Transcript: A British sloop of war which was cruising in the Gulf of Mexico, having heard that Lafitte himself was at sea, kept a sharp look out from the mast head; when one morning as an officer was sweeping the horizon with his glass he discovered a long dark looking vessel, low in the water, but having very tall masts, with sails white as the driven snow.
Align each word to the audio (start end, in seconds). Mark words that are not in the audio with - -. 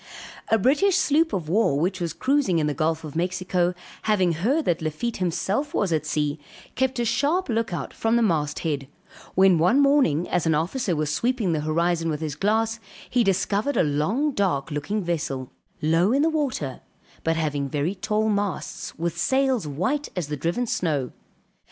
A 0.47 0.57
British 0.57 0.95
sloop 0.95 1.31
of 1.31 1.47
war 1.47 1.79
which 1.79 2.01
was 2.01 2.11
cruising 2.11 2.57
in 2.57 2.65
the 2.65 2.73
Gulf 2.73 3.03
of 3.03 3.15
Mexico, 3.15 3.75
having 4.01 4.31
heard 4.31 4.65
that 4.65 4.81
Lafitte 4.81 5.17
himself 5.17 5.75
was 5.75 5.93
at 5.93 6.07
sea, 6.07 6.39
kept 6.73 6.97
a 6.97 7.05
sharp 7.05 7.49
look 7.49 7.71
out 7.71 7.93
from 7.93 8.15
the 8.15 8.23
mast 8.23 8.57
head; 8.61 8.87
when 9.35 9.59
one 9.59 9.79
morning 9.79 10.27
as 10.27 10.47
an 10.47 10.55
officer 10.55 10.95
was 10.95 11.13
sweeping 11.13 11.53
the 11.53 11.59
horizon 11.61 12.09
with 12.09 12.19
his 12.19 12.33
glass 12.33 12.79
he 13.11 13.23
discovered 13.23 13.77
a 13.77 13.83
long 13.83 14.31
dark 14.31 14.71
looking 14.71 15.03
vessel, 15.03 15.51
low 15.83 16.11
in 16.11 16.23
the 16.23 16.29
water, 16.31 16.81
but 17.23 17.35
having 17.35 17.69
very 17.69 17.93
tall 17.93 18.27
masts, 18.27 18.97
with 18.97 19.19
sails 19.19 19.67
white 19.67 20.09
as 20.15 20.29
the 20.29 20.35
driven 20.35 20.65
snow. 20.65 21.11